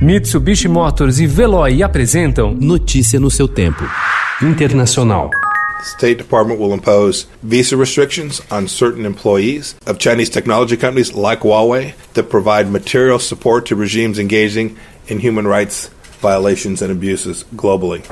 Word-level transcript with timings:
Mitsubishi 0.00 0.68
Motors 0.68 1.18
e 1.20 1.26
Veloy 1.26 1.82
apresentam 1.82 2.54
Notícia 2.54 3.18
no 3.18 3.30
seu 3.30 3.48
tempo. 3.48 3.82
Internacional. 4.42 5.30
State 5.82 6.16
Department 6.16 6.60
will 6.60 6.74
impose 6.74 7.26
visa 7.42 7.76
restrictions 7.76 8.42
on 8.50 8.68
certain 8.68 9.06
employees 9.06 9.74
of 9.86 9.98
Chinese 9.98 10.28
technology 10.28 10.76
companies 10.76 11.12
like 11.12 11.42
Huawei 11.42 11.94
that 12.12 12.28
provide 12.28 12.68
material 12.70 13.18
support 13.18 13.64
to 13.66 13.74
regimes 13.74 14.18
engaging 14.18 14.76
in 15.08 15.20
human 15.20 15.46
rights 15.46 15.88
violations 16.20 16.82
and 16.82 16.92
abuses 16.92 17.44
globally. 17.54 18.02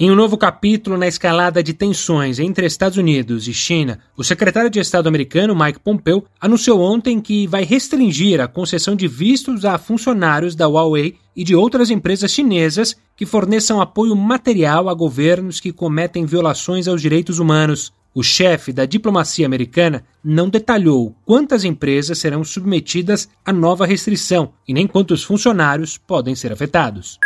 Em 0.00 0.12
um 0.12 0.14
novo 0.14 0.38
capítulo 0.38 0.96
na 0.96 1.08
escalada 1.08 1.60
de 1.60 1.74
tensões 1.74 2.38
entre 2.38 2.64
Estados 2.64 2.96
Unidos 2.96 3.48
e 3.48 3.52
China, 3.52 3.98
o 4.16 4.22
secretário 4.22 4.70
de 4.70 4.78
Estado 4.78 5.08
americano 5.08 5.56
Mike 5.56 5.80
Pompeo 5.80 6.24
anunciou 6.40 6.80
ontem 6.80 7.20
que 7.20 7.48
vai 7.48 7.64
restringir 7.64 8.40
a 8.40 8.46
concessão 8.46 8.94
de 8.94 9.08
vistos 9.08 9.64
a 9.64 9.76
funcionários 9.76 10.54
da 10.54 10.68
Huawei 10.68 11.16
e 11.34 11.42
de 11.42 11.56
outras 11.56 11.90
empresas 11.90 12.30
chinesas 12.30 12.96
que 13.16 13.26
forneçam 13.26 13.80
apoio 13.80 14.14
material 14.14 14.88
a 14.88 14.94
governos 14.94 15.58
que 15.58 15.72
cometem 15.72 16.24
violações 16.24 16.86
aos 16.86 17.02
direitos 17.02 17.40
humanos. 17.40 17.92
O 18.14 18.22
chefe 18.22 18.72
da 18.72 18.86
diplomacia 18.86 19.46
americana 19.46 20.04
não 20.22 20.48
detalhou 20.48 21.12
quantas 21.26 21.64
empresas 21.64 22.20
serão 22.20 22.44
submetidas 22.44 23.28
à 23.44 23.52
nova 23.52 23.84
restrição 23.84 24.52
e 24.66 24.72
nem 24.72 24.86
quantos 24.86 25.24
funcionários 25.24 25.98
podem 25.98 26.36
ser 26.36 26.52
afetados. 26.52 27.18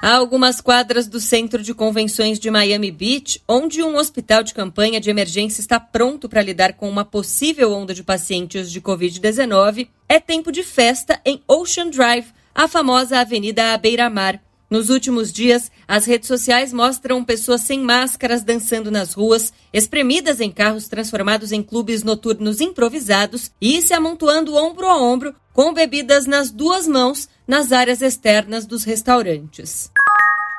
Há 0.00 0.14
algumas 0.14 0.60
quadras 0.60 1.08
do 1.08 1.18
centro 1.18 1.60
de 1.60 1.74
convenções 1.74 2.38
de 2.38 2.48
Miami 2.48 2.88
Beach, 2.92 3.42
onde 3.48 3.82
um 3.82 3.96
hospital 3.96 4.44
de 4.44 4.54
campanha 4.54 5.00
de 5.00 5.10
emergência 5.10 5.60
está 5.60 5.80
pronto 5.80 6.28
para 6.28 6.40
lidar 6.40 6.74
com 6.74 6.88
uma 6.88 7.04
possível 7.04 7.72
onda 7.72 7.92
de 7.92 8.04
pacientes 8.04 8.70
de 8.70 8.80
Covid-19, 8.80 9.88
é 10.08 10.20
tempo 10.20 10.52
de 10.52 10.62
festa 10.62 11.20
em 11.24 11.42
Ocean 11.48 11.90
Drive, 11.90 12.32
a 12.54 12.68
famosa 12.68 13.18
avenida 13.18 13.74
à 13.74 13.76
beira-mar. 13.76 14.40
Nos 14.70 14.90
últimos 14.90 15.32
dias, 15.32 15.70
as 15.86 16.04
redes 16.04 16.28
sociais 16.28 16.74
mostram 16.74 17.24
pessoas 17.24 17.62
sem 17.62 17.80
máscaras 17.80 18.42
dançando 18.42 18.90
nas 18.90 19.14
ruas, 19.14 19.50
espremidas 19.72 20.40
em 20.40 20.50
carros 20.50 20.88
transformados 20.88 21.52
em 21.52 21.62
clubes 21.62 22.02
noturnos 22.02 22.60
improvisados 22.60 23.50
e 23.60 23.80
se 23.80 23.94
amontoando 23.94 24.54
ombro 24.54 24.86
a 24.86 25.00
ombro 25.00 25.34
com 25.54 25.72
bebidas 25.72 26.26
nas 26.26 26.50
duas 26.50 26.86
mãos 26.86 27.28
nas 27.46 27.72
áreas 27.72 28.02
externas 28.02 28.66
dos 28.66 28.84
restaurantes. 28.84 29.90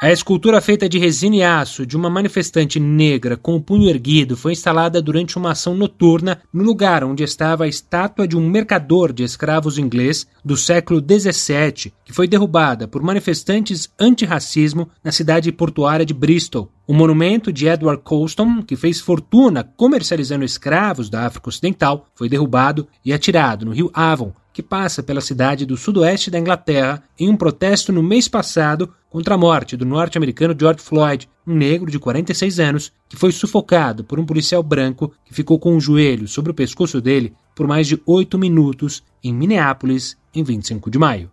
A 0.02 0.14
escultura 0.14 0.62
feita 0.62 0.88
de 0.88 0.98
resina 0.98 1.36
e 1.36 1.44
aço 1.44 1.86
de 1.86 1.98
uma 1.98 2.10
manifestante 2.10 2.80
negra 2.80 3.36
com 3.36 3.58
o 3.58 3.62
punho 3.62 3.90
erguido 3.90 4.38
foi 4.38 4.54
instalada 4.54 5.02
durante 5.02 5.38
uma 5.38 5.52
ação 5.52 5.76
noturna 5.76 6.40
no 6.54 6.64
lugar 6.64 7.04
onde 7.04 7.22
estava 7.22 7.66
a 7.66 7.68
estátua 7.68 8.26
de 8.26 8.38
um 8.38 8.50
mercador 8.50 9.12
de 9.12 9.24
escravos 9.24 9.78
inglês 9.78 10.26
do 10.44 10.56
século 10.56 11.02
XVII, 11.02 11.92
que 12.06 12.14
foi 12.14 12.30
derrubada 12.30 12.88
por 12.88 13.04
manifestantes 13.04 13.90
antirracismo 14.00 14.90
na 15.04 15.12
cidade 15.12 15.52
portuária 15.52 16.06
de 16.06 16.14
Bristol. 16.14 16.72
O 16.88 16.94
monumento 16.94 17.52
de 17.52 17.68
Edward 17.68 18.02
Colston, 18.02 18.64
que 18.64 18.78
fez 18.78 19.02
fortuna 19.02 19.66
comercializando 19.66 20.46
escravos 20.46 21.10
da 21.10 21.26
África 21.26 21.50
Ocidental, 21.50 22.08
foi 22.16 22.30
derrubado 22.30 22.88
e 23.04 23.12
atirado 23.12 23.66
no 23.66 23.74
rio 23.74 23.92
Avon, 23.94 24.32
que 24.54 24.64
passa 24.64 25.04
pela 25.04 25.22
cidade 25.22 25.66
do 25.66 25.78
sudoeste 25.78 26.32
da 26.32 26.40
Inglaterra 26.40 27.04
em 27.20 27.30
um 27.30 27.36
protesto 27.36 27.92
no 27.92 28.02
mês 28.02 28.30
passado 28.30 28.94
contra 29.10 29.36
a 29.36 29.38
morte 29.38 29.76
do 29.76 29.86
norte-americano 29.86 30.56
George 30.58 30.82
Floyd, 30.82 31.28
um 31.46 31.56
negro 31.56 31.90
de 31.90 31.98
46 31.98 32.60
anos 32.60 32.92
que 33.08 33.18
foi 33.18 33.32
sufocado 33.32 34.04
por 34.04 34.20
um 34.20 34.26
policial 34.26 34.62
branco 34.62 35.12
que 35.26 35.34
ficou 35.34 35.58
com 35.60 35.76
o 35.76 35.82
joelho 35.82 36.28
sobre 36.28 36.52
o 36.52 36.54
pescoço 36.56 37.02
dele 37.02 37.34
por 37.56 37.68
mais 37.68 37.88
de 37.88 38.02
oito 38.06 38.38
minutos 38.38 39.04
em 39.24 39.34
Minneapolis, 39.34 40.16
em 40.34 40.44
25 40.44 40.90
de 40.90 40.98
maio. 40.98 41.30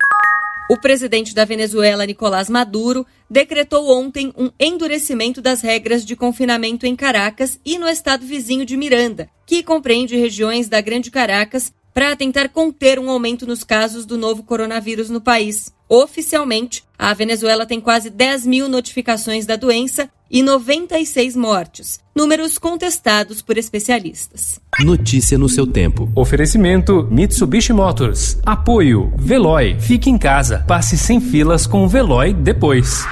O 0.69 0.77
presidente 0.77 1.33
da 1.33 1.45
Venezuela, 1.45 2.05
Nicolás 2.05 2.51
Maduro, 2.51 3.07
decretou 3.31 3.89
ontem 3.89 4.33
um 4.37 4.51
endurecimento 4.59 5.41
das 5.41 5.61
regras 5.61 6.05
de 6.05 6.17
confinamento 6.17 6.85
em 6.87 6.97
Caracas 6.97 7.61
e 7.65 7.79
no 7.79 7.87
estado 7.87 8.27
vizinho 8.27 8.67
de 8.67 8.77
Miranda, 8.77 9.29
que 9.47 9.63
compreende 9.63 10.17
regiões 10.17 10.69
da 10.69 10.81
Grande 10.81 11.09
Caracas 11.09 11.73
para 11.95 12.17
tentar 12.17 12.49
conter 12.49 12.99
um 12.99 13.09
aumento 13.09 13.47
nos 13.47 13.63
casos 13.63 14.05
do 14.05 14.19
novo 14.19 14.43
coronavírus 14.43 15.09
no 15.09 15.21
país. 15.21 15.73
Oficialmente, 15.89 16.83
a 16.99 17.15
Venezuela 17.15 17.65
tem 17.65 17.81
quase 17.81 18.11
10 18.11 18.47
mil 18.47 18.69
notificações 18.69 19.47
da 19.47 19.57
doença 19.57 20.09
e 20.31 20.43
96 20.43 21.37
mortes, 21.37 22.01
números 22.15 22.59
contestados 22.59 23.41
por 23.41 23.57
especialistas. 23.57 24.61
Notícia 24.81 25.39
no 25.39 25.49
seu 25.49 25.67
tempo. 25.67 26.11
Oferecimento 26.15 27.07
Mitsubishi 27.11 27.73
Motors. 27.73 28.39
Apoio 28.45 29.13
Veloy. 29.17 29.77
Fique 29.79 30.11
em 30.11 30.19
casa. 30.19 30.65
Passe 30.67 30.99
sem 30.99 31.21
filas 31.21 31.67
com 31.67 31.85
o 31.85 31.89
Veloy 31.89 32.33
depois. 32.35 33.05